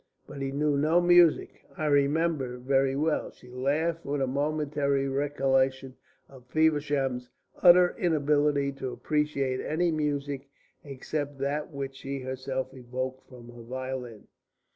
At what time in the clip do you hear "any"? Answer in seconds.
9.61-9.91